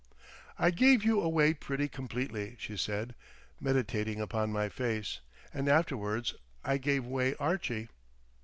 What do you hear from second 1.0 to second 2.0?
you away pretty